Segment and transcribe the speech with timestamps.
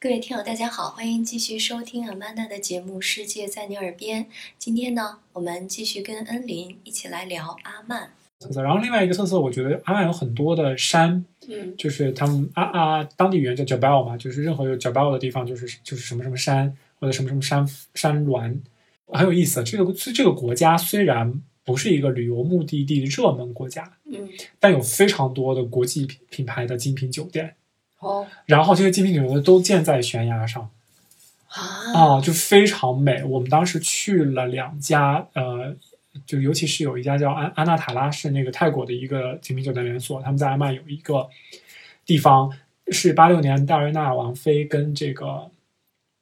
[0.00, 4.24] 各位听友，大家好，欢迎继续收听 Amanda 的节目《世界在你耳边》。
[4.56, 8.12] 今天呢，我们继续跟恩林一起来聊阿曼。
[8.38, 18.56] 特色，然后另外一个特色，我觉得阿曼有很多的山，嗯就是他们啊啊，当地语言叫 Jabal 嘛，就是任何有 Jabal 的地方，就是就是什么什么山或者什么什么山山峦，
[19.08, 19.64] 很有意思。
[19.64, 24.28] 这个这个国家虽然不是一个旅游目的地热门国家，嗯，
[24.60, 27.56] 但有非常多的国际品品牌的精品酒店，
[27.98, 28.26] 哦。
[28.46, 30.70] 然后这些精品酒店都建在悬崖上。
[31.48, 33.24] 啊，啊，就非常美。
[33.24, 35.74] 我们当时去了两家，呃，
[36.26, 41.26] 就尤其是有一家叫安安纳塔拉，是那个泰国的一个精品酒店连锁，他们在阿曼有一个
[42.04, 42.52] 地方
[42.88, 45.50] 是八六年戴维娜王妃跟这个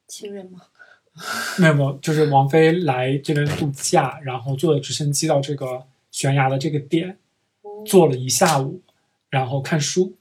[0.07, 0.61] 亲人吗？
[1.59, 7.17] 没有没有，就是王妃来这边度假，然后坐了直升机到这个悬崖的这个点，
[7.63, 7.83] 哦。
[7.85, 8.81] 坐了一下午，
[9.29, 10.15] 然后看书，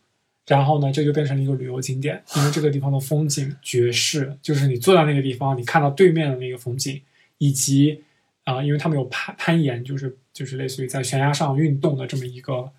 [0.46, 7.02] 然后呢，这就变成了一个旅游景点，因为这个地方的风景绝世，就是你坐在那个地方，你看到对面的那个风景，
[7.38, 8.02] 以及
[8.44, 12.70] 啊、因为他们有攀攀岩，就是就是类似于在悬崖上运动的这么一个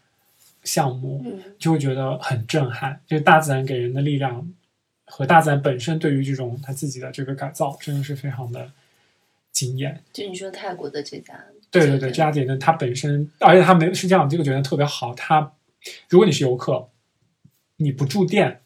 [0.64, 4.50] 项目，嗯就会觉得很震撼，就是大自然给人的力量
[5.04, 8.72] 和大自然本身对于这种他自己的这个改造，真的是非常的
[9.52, 10.02] 惊艳。
[10.14, 11.38] 就你说泰国的这家，
[11.70, 15.14] 对对对，这家酒店它本身，而且它没是这样，这个酒店特别好。
[15.16, 15.52] 它
[16.08, 16.88] 如果你是游客，
[17.78, 18.62] 你不住店，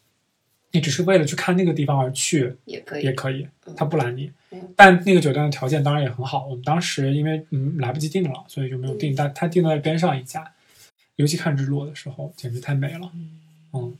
[0.72, 3.46] 你只是为了去看那个地方而去，也可以，也可以
[3.76, 4.72] 他，不拦你嗯。
[4.76, 6.46] 但那个酒店的条件当然也很好。
[6.46, 9.12] 我们当时因为嗯来不及订了，所以就没有订。
[9.12, 10.52] 嗯但他订在边上一家，
[11.16, 13.10] 尤其看日落的时候，简直太美了。
[13.14, 13.38] 嗯
[13.74, 13.96] 嗯，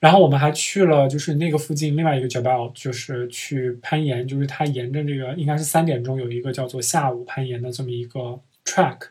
[0.00, 9.08] 然后我们还去了，就是那个附近另外一个 Jabal，就是去攀岩，就是它沿着这个应该是三点钟有一个叫做下午攀岩的这么一个 track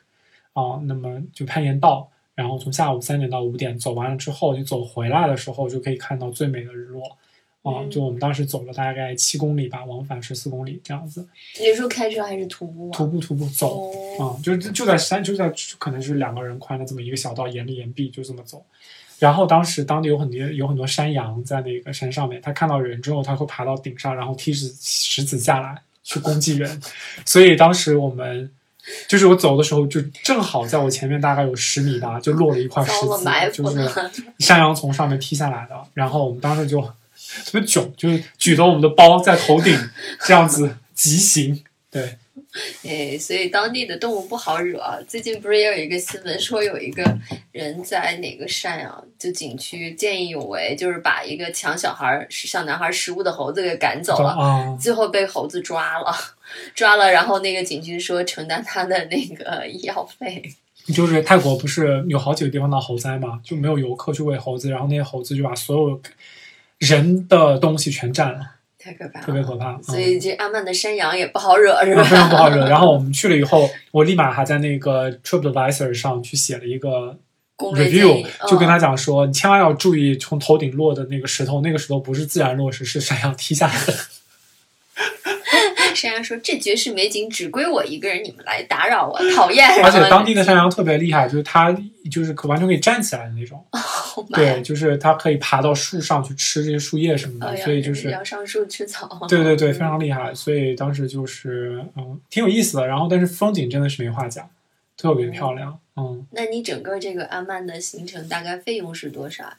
[0.54, 7.02] 啊，那么就攀岩道，然后从下午三点到五点走完了之后，你走回来的时候就可以看到最美的日落。
[7.64, 11.28] 啊，嗯就我们当时走了大概七公里吧，往返十四公里这样子，
[11.60, 12.94] 你是说开车还是徒步啊？
[12.96, 18.64] 徒步徒步走，哦，啊、就就在山，就在可能是两个人宽的这么一个小道，沿着岩壁就这么走。
[19.20, 26.82] 然后当时当地有很多有很多山羊在那个山上面，它看到人之后，它会爬到顶上，然后踢石石子下来去攻击人。
[27.26, 28.50] 所以当时我们
[29.08, 33.90] 就是我走的时候，就正好在我前面大概有十米吧，就落了一块石子，就是
[34.40, 35.76] 山羊从上面踢下来的。
[35.94, 39.78] 然后我们当时就特别囧，就是举着我们的包在头顶
[40.26, 41.64] 这样子疾行。
[41.90, 42.18] 对，
[42.84, 44.98] 哎，所以当地的动物不好惹啊。
[45.08, 47.18] 最近不是也有一个新闻说，有一个
[47.52, 56.14] 人在哪个山啊，就景区见义勇为，就是把一个抢小孩儿、小男孩食物的猴子给赶走了，啊，最后被猴子抓了，
[56.74, 60.44] 抓了，然后那个警局说承担他的那个 医药费。
[60.94, 66.02] 就是泰国不是有好几个地方闹猴灾嘛，就没有游客去喂猴子，然后那些猴子就把所有
[66.78, 68.40] 人的东西全占了，
[68.80, 69.82] 太可怕了，特别可怕。
[69.82, 72.04] 所以这阿曼的山羊也不好惹，是嗯、吧？
[72.06, 72.70] 非常不好惹。
[72.70, 77.20] 然后我们去了以后，我立马还在那个 TripAdvisor 上去写了一个
[77.58, 83.94] review，就跟他嗯讲说，你千万要注意从头顶落的那个石头，那个石头不是自然落石，是山羊踢下来的。
[85.96, 91.76] 山羊说：“这绝世美景只归我一个人，你们来打扰我，讨厌。”而且当地的山羊特别厉害，就是它
[92.12, 93.64] 就是可完全可以站起来的那种。
[93.72, 99.26] 后对，就是它可以爬到树上去吃这些树叶什么的，所以就是要上树吃草。
[99.28, 100.34] 对对对，非常厉害。
[100.34, 102.88] 所以当时就是嗯，挺有意思的。
[102.88, 104.50] 然后，但是风景真的是没话讲，
[104.98, 105.80] 特别漂亮。
[105.96, 109.58] 嗯，那你整个这个阿曼的行程大概费用是多少呀？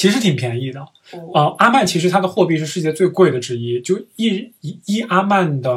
[0.00, 0.80] 其实挺便宜的。
[1.12, 5.70] 哦，呃，阿曼其实它的货币是世界最贵的之一，就一一一阿曼的，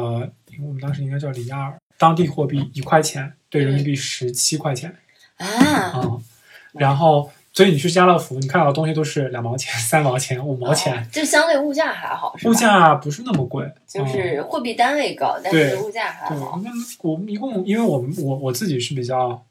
[0.64, 4.96] 我们当时应该叫里亚尔，当地货币一块钱对人民币十七块钱
[5.36, 6.22] 啊，嗯、
[6.72, 13.70] 然后，所以你去家乐福，你看到的东西都是两毛钱、三毛钱、五毛钱，哦，就相对物价还好，物价不是那么贵。
[13.86, 16.58] 就是货币单位高，但是物价还对，好。
[16.64, 16.70] 那
[17.02, 19.44] 我们一共，因为我们我我自己是比较，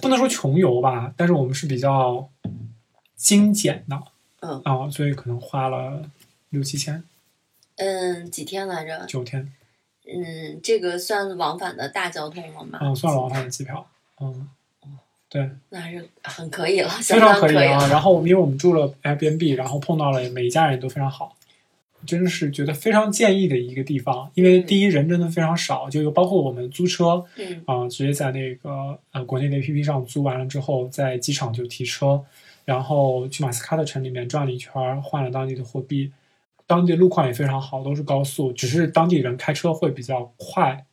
[0.00, 2.26] 不能说穷游吧，但是我们是比较
[3.22, 4.02] 精简的，
[4.40, 4.60] 嗯。
[4.64, 6.02] 啊，所以可能花了
[6.50, 7.04] 六七千，
[7.76, 9.06] 嗯，几天来着？
[9.06, 9.52] 九天，
[10.04, 12.80] 嗯，这个算往返的大交通了吗？
[12.82, 13.86] 嗯，算往返的机票，
[14.20, 14.48] 嗯，
[15.28, 17.86] 对，那还是很可以了，非常可以啊。
[17.88, 21.36] 然后我们因为我们住了 Airbnb，然后碰到了每一家人都非常好。
[22.04, 27.62] 真的是觉得非常建议的一个地方，因为第一人真的非常少，就包括我们租车，嗯。
[27.64, 32.20] 啊、直接在那个呃国内的 APP 上租完了之后，在机场就提车，
[32.64, 36.12] 然后去马斯喀特城里面转了一圈儿，换了当地的货币，
[36.66, 40.84] 当地的路况也非常好，都是高速，只是当地人开车会比较快，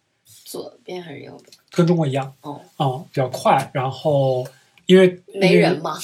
[0.45, 1.57] 左边还是右边？
[1.71, 4.45] 跟中国一样，哦，嗯，比较快，然后
[4.87, 5.95] 因为没人嘛，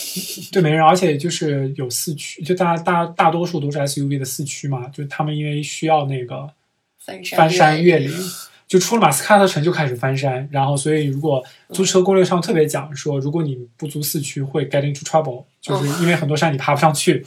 [0.51, 6.51] 对，没人，而且就是有四驱，就大大大多数都是 SUV 的四驱嘛，就他们因为需要那个
[6.99, 8.17] 翻山翻山越岭岭，
[8.67, 17.25] 就出了马斯喀特城就开始翻山，然后所以如果租车攻略上特别讲说，如果你不租四驱会 get into trouble，就是因为很多山你爬不上去。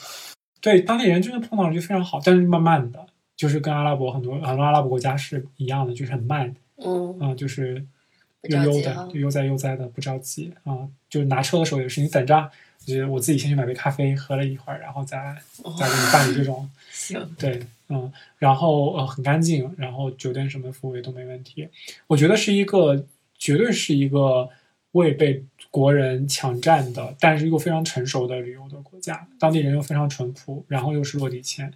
[0.60, 3.06] 对，当地人真的碰到了就非常好，但是慢慢的，
[3.36, 6.52] 就是跟阿拉伯很多很多阿拉伯国家是一样的，就是很慢，
[6.84, 7.86] 嗯，嗯，就是
[8.42, 10.74] 悠悠的悠哉悠哉的，不着急啊、
[11.08, 12.50] 就是拿车的时候也是你等着，
[12.88, 15.18] 就是我自己先去买杯咖啡，喝了一会儿，然后再
[15.62, 16.68] 哦再给你办理这种。
[16.90, 21.68] 行，对，嗯，然后呃很干净，然后酒店什么服务也都没问题。
[22.06, 23.04] 我觉得是一个
[23.36, 24.48] 绝对是一个
[24.92, 31.70] 未被国人抢占的，但是又非常成熟的旅游的国家，当地人又非常淳朴，然后又是落地签。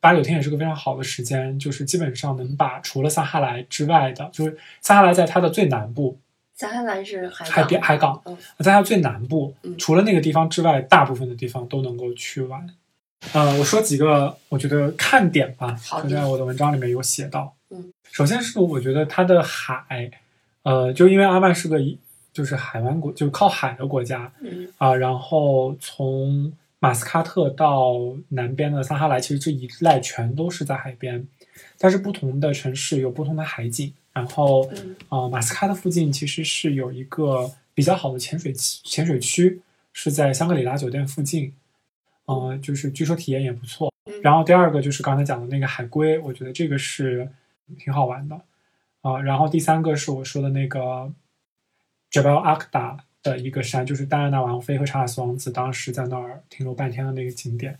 [0.00, 6.18] 八九天也是个非常好的时间，就是基本上能把除了撒哈拉之外的，就是撒哈拉在它的最南部，
[6.54, 8.20] 撒哈拉是海海边海港。
[8.24, 12.66] 嗯，在它最南部嗯，除了那个地方之外，大部分的地方都能够去玩。
[13.32, 16.08] 呃，我说几个我觉得看点吧，好的。
[16.08, 17.54] 就在我的文章里面有写到。
[17.70, 20.10] 嗯，首先是我觉得它的海，
[20.62, 21.78] 呃，就因为阿曼是个
[22.32, 24.68] 就是海湾国，就是靠海的国家嗯。
[24.78, 27.94] 啊、然后从马斯喀特到
[28.28, 31.26] 南边的撒哈拉，其实这一带全都是在海边，
[31.78, 33.92] 但是不同的城市有不同的海景。
[34.14, 39.60] 然后，嗯呃，马斯喀的附近其实是有一个比较好的潜水区潜水区，
[39.92, 41.52] 是在香格里拉酒店附近，
[42.26, 43.88] 呃，就是据说体验也不错。
[43.88, 47.28] 嗯然后第二个就是刚才讲的那个海龟，我觉得这个是
[47.78, 48.40] 挺好玩的，
[49.02, 51.12] 啊、然后第三个是我说的那个
[52.10, 57.78] Jebel Akda 的一个山，就是戴安娜王妃和查尔斯王子当时在那儿停留半天的那个景点，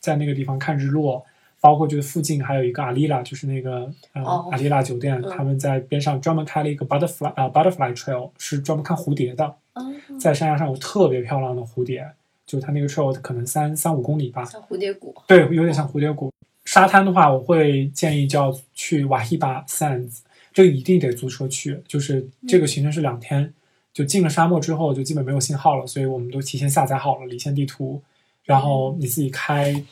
[0.00, 1.24] 在那个地方看日落。
[1.60, 12.10] 包括就是附近还有一个阿丽拉，就是那个阿丽拉酒店，嗯他们在边上专门开了一个 butterfly 呃 butterfly trail，是专门看蝴蝶的，嗯，在山崖上有特别漂亮的蝴蝶，
[12.46, 16.32] 就它那个 trail 可能三三五公里吧，像蝴蝶谷，对，有点像蝴蝶谷。
[16.64, 20.18] 沙滩的话，我会建议就要去瓦希巴 Sands，
[20.52, 21.82] 这个一定得租车去。
[21.88, 23.52] 就是这个行程是两天，
[23.92, 28.00] 就进了沙漠之后就基本没有信号了，所以我们都提前下载好了离线地图，
[28.44, 29.82] 然后你自己开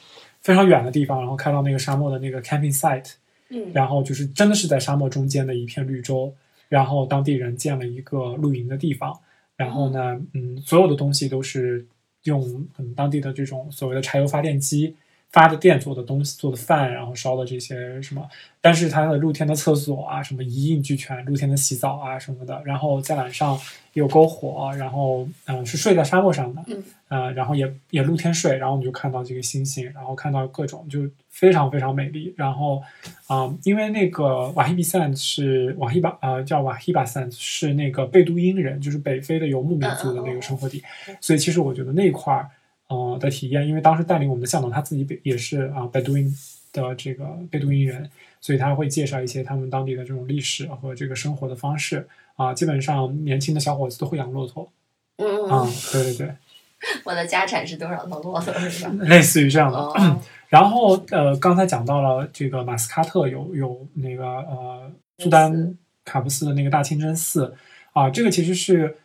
[0.49, 3.12] 非常远的地方，然后开到那个沙漠的那个 camping site，
[3.50, 3.71] 嗯。
[3.75, 6.35] 然后就是真的是在沙漠中间的一片绿洲，
[6.71, 9.15] 然后当地人建了一个露营的地方，
[9.56, 11.87] 然后呢，嗯，所有的东西都是
[12.23, 14.97] 用嗯当地的这种所谓的柴油发电机
[15.30, 18.26] 发的电做的东西做的饭，然后烧的这些什么，
[18.60, 23.58] 但是它的露天的厕所啊，什么一应俱全，露天的洗澡啊什么的，然后在晚上
[23.92, 32.34] 有篝火，然后嗯、呃是睡在沙漠上的，嗯呃，然后也也露天睡，然后你就看到这个星星，然后看到各种就非常非常美丽。
[32.36, 32.82] 然后
[33.26, 40.82] 啊、因为那个瓦希比散是瓦希巴呃叫瓦希巴散是那个贝都因人，就是北非的游牧民族的那个生活地，
[41.20, 42.48] 所以其实我觉得那块儿
[42.88, 46.32] 呃的体验，因为当时带领我们的向导他自己也也是啊、贝都因
[46.73, 52.06] 的这个贝都因人，所以他会介绍一些他们当地的这种历史和这个生活的方式
[52.37, 54.70] 啊、基本上年轻的小伙子都会养骆驼
[55.17, 56.35] 嗯对对对。
[57.05, 59.05] 我的家产是多少头骆驼是吧？
[59.05, 59.76] 类似于这样的。
[59.76, 67.52] 哦， 然后呃，刚才讲到了这个马斯喀特有有那个呃苏丹卡布斯的那个大清真寺
[67.92, 68.97] 啊、这个其实是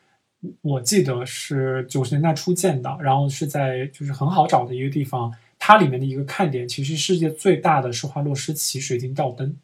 [0.61, 5.33] 我记得是九十年代初建的，然后是在就是很好找的一个地方。
[5.65, 9.55] 它里面的一个看点，其实世界最大的施华洛世奇水晶吊灯，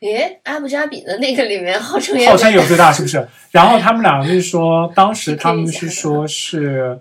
[0.00, 3.28] 诶，阿布扎比的那个里面号称有号称有最大，是不是？
[3.50, 6.98] 然后他们两个就是说，当时他们是说 是，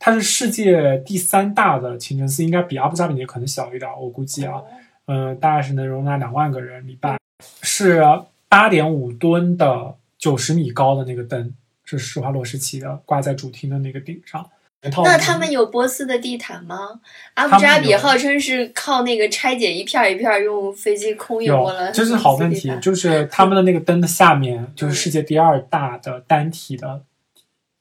[0.00, 4.60] 它是世界第三大的清真寺，应该比阿布扎比那可能小一点，我估计啊，
[5.06, 7.18] 嗯、大概是能容纳两万个人礼拜，
[7.62, 8.02] 是
[8.48, 11.54] 八点五吨的九十米高的那个灯，
[11.96, 14.48] 是施华洛世奇的，挂在主厅的那个顶上。
[15.04, 17.00] 那他们有波斯的地毯吗？
[17.34, 27.02] 阿布扎比号称是靠那个拆解一片一片用飞机空运过来有，，这是好问题，就是他们的那个灯的下面就是世界第二大的单体的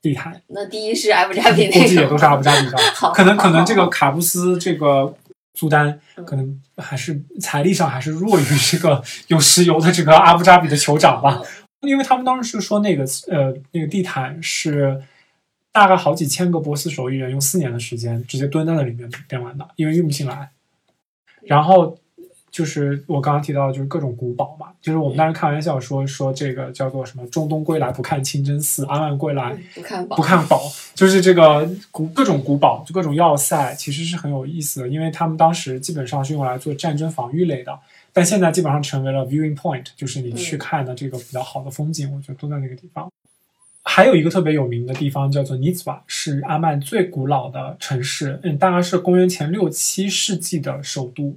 [0.02, 2.78] 地毯，那第一是阿布扎比那个，估计也都是阿布扎比的。
[2.94, 5.16] 好，可能可能这个卡布斯这个
[5.54, 11.42] 苏丹嗯可能还是财力上还是弱于这个有石油的这个阿布扎比的酋长吧，
[11.82, 15.02] 因为他们当时是说那个呃那个地毯是
[15.72, 20.50] 大概好几千个波斯手艺人用四年的时间直接蹲在那里面编完的，因为运不进来。
[21.44, 21.98] 然后
[22.52, 30.62] 就是我刚刚提到的，就是各种古堡嘛，就是我们当时开玩笑说说这个叫做什么“中东归来不看清真寺，阿曼归来嗯不看宝，不看宝，
[30.96, 37.80] 就是这个古各种古堡，就各种要塞，其实是很有意思的，因为他们当时基本上是用来做战争防御类的，
[38.14, 43.12] 但现在基本上成为了 viewing point，就是你去嗯看的这个比较好的风景，我觉得都在那个地方。
[43.84, 51.36] 还有一个特别有名的地方叫做尼兹瓦，是阿曼最古老的城市，嗯，大概是公元前六七世纪的首都。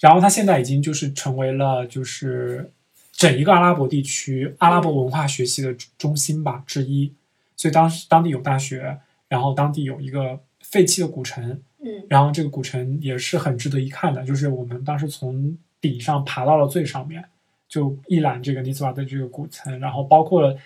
[0.00, 2.72] 然后它现在已经就是成为了就是
[3.12, 7.12] 整一个阿拉伯地区阿拉伯文化学习的中心吧之一。
[7.56, 8.98] 所以当时当地有大学，
[9.28, 17.22] 然后当地有一个废弃的古城，嗯然后这个古城也是很值得一看的，就是我们当时从底上爬到了最上面，
[17.68, 20.56] 就一览这个尼斯瓦的这个古城，然后包括了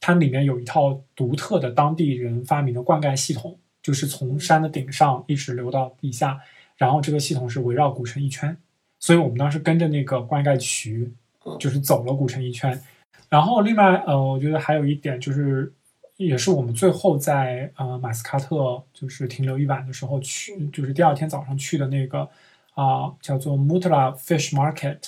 [0.00, 6.38] 它里面有一套独特的当地人发明的灌溉系统，就是从山的顶上一直流到底下，
[6.76, 8.56] 然后这个系统是围绕古城一圈，
[9.00, 11.12] 所以我们当时跟着那个灌溉渠
[11.44, 12.80] 嗯，就是走了古城一圈。
[13.28, 15.72] 然后另外呃，我觉得还有一点就是。
[16.16, 22.30] 也是我们最后在呃马斯卡特就是停留一晚的时候去，就是第二天早上去的那个
[22.74, 24.98] 啊、叫做 Mutla Fish Market，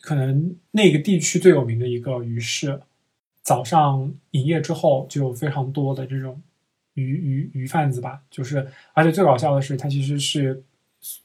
[0.00, 2.80] 可能那个地区最有名的一个鱼市。
[3.42, 6.40] 早上营业之后，就有非常多的这种
[6.94, 10.62] 鱼鱼鱼贩子吧，就是而且最搞笑的是，它其实是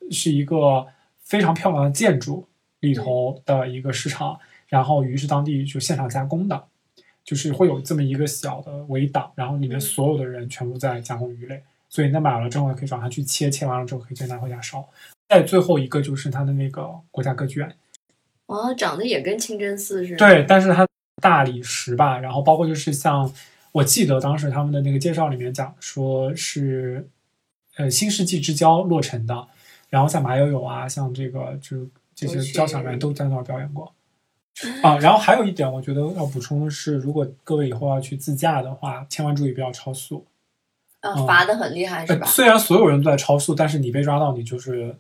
[0.10, 0.88] 是一个
[1.20, 2.48] 非常漂亮的建筑
[2.80, 6.68] 里头的一个市场，然后鱼是当地就现场加工的。
[7.26, 14.88] 就是会有这么一个小的围挡，然后里面所有的人全部在加工鱼类，所以那买了之后可以找他去切，切完了之后可以直接拿回家烧。
[15.28, 17.76] 再最后一个就是它的那个国家歌剧院，
[18.46, 20.18] 哦，长得也跟清真寺似的。
[20.18, 20.88] 对，但是它
[21.22, 23.32] 大理石吧，然后包括就是像
[23.72, 27.08] 我记得当时他们的那个介绍里面讲说是
[27.78, 29.48] 呃新世纪之交落成的，
[29.90, 33.92] 然后像马友友啊，像这个就这些交响乐都在那儿表演过。
[34.82, 40.26] 啊，然后还有一点，我觉得要补充的是，如果各位以后要去自驾的话，千万注意不要超速。
[41.02, 42.26] 啊，嗯罚的很厉害是呃吧？
[42.26, 44.96] 虽然所有人都在超速，但是你被抓到，你就是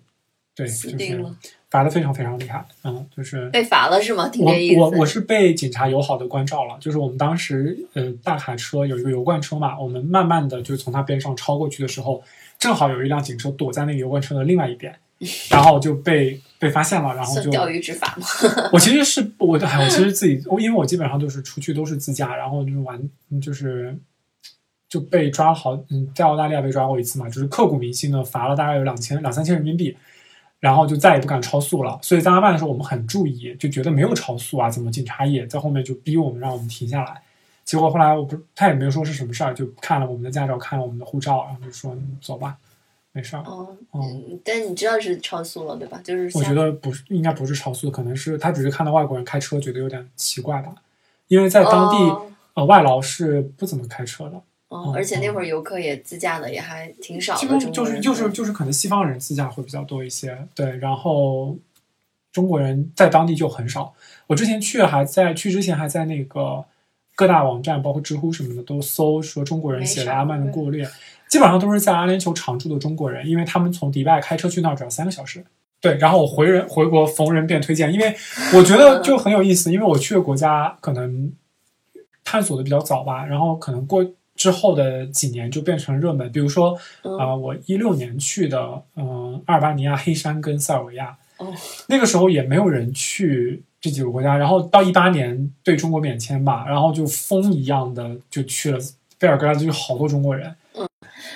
[0.56, 1.36] 对，就是死定了
[1.70, 2.66] 罚的非常非常厉害。
[2.84, 4.30] 嗯，就是被罚了是吗？
[4.30, 4.80] 听我这意思。
[4.80, 12.24] 我我是被警察友好的关照了，就是我们当时呃大卡车有一个油罐车嘛，我们慢慢的就从它边上超过去的时候，
[12.58, 14.96] 正好有一辆警车躲在那个油罐车的另外一边，
[15.52, 18.26] 然后就被被发现了，然后就钓鱼执法嘛？
[18.72, 22.98] 我其实是 我的，哎我其实自己，我因为我基本上就是出去都是自驾，然后就是玩，
[23.32, 23.94] 嗯就是
[24.88, 29.98] 就被抓好，嗯，在澳大利亚被抓过一次嘛，就是刻骨铭心的罚了大概有两千两三千人民币，
[30.65, 32.00] 然后就再也不敢超速了。
[32.01, 37.22] 所以在阿曼的时候，我们很注意，就觉得没有超速啊，怎么警察也在后面就逼我们让我们停下来。
[37.63, 42.57] 结果后来我不，他也没有说是什么事儿，就看了我们的驾照，看了我们的护照，然后就说嗯走吧，
[43.12, 43.43] 没事儿。
[43.45, 46.01] 哦，嗯嗯，但你知道是超速了对吧？
[46.03, 50.74] 就是我觉得不是，应该不是超速，可能是他只是看到外国人开车觉得有点奇怪吧，
[51.27, 54.41] 因为在当地、哦呃外劳是不怎么开车的，
[54.75, 61.58] 哦，而且那会儿游客也自驾的也还挺少的，就是就是就是可能西方人自驾会比较多一些，对，然后
[62.32, 63.94] 中国人在当地就很少。
[64.27, 66.65] 我之前去还在去之前还在那个
[67.15, 70.86] 各大网站，包括知乎什么的都搜说中国人写的阿曼的攻略，
[71.29, 75.46] 基本上都是在阿联酋常住的中国人，因为他们从迪拜开车去那儿只要三个小时。
[75.82, 78.15] 对，然后我回人回国逢人便推荐，因为
[78.55, 81.32] 我觉得就很有意思，因为我去的国家可能
[82.24, 84.03] 探索的比较早吧，然后可能过
[84.36, 91.54] 之后的几年就变成热门，比如说嗯啊、我一六年去的，嗯、阿尔巴尼亚、黑山跟塞尔维亚，哦
[91.88, 98.80] 那个时候也没有人去这几个国家，然后到一八年对中国免签吧，然后就风一样的就去了
[99.18, 100.54] 贝尔格莱德，就好多中国人。
[100.77, 100.88] 嗯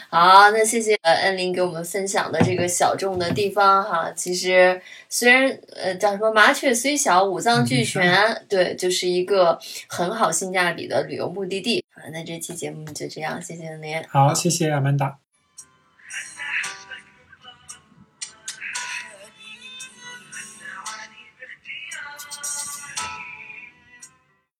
[0.09, 4.11] 好，那谢谢呃恩琳给我们分享的这个小众的地方哈。
[4.15, 11.83] 其实虽然呃叫什么麻雀虽小五脏俱全，对，就是一个很好性价比的旅游目的地。
[12.11, 14.03] 那这期节目就这样，谢谢您。
[14.07, 15.28] 好，谢谢阿曼达。